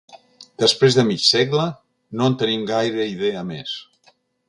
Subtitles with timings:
[0.63, 1.67] Després de mig segle,
[2.17, 3.79] no en tenim gaire idea més.